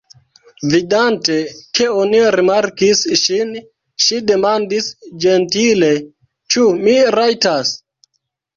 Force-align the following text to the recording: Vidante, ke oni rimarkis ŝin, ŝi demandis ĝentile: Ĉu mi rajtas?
Vidante, 0.69 1.35
ke 1.79 1.85
oni 2.03 2.21
rimarkis 2.37 3.03
ŝin, 3.25 3.53
ŝi 4.07 4.19
demandis 4.33 4.89
ĝentile: 5.27 5.93
Ĉu 6.57 6.67
mi 6.83 6.99
rajtas? 7.21 7.79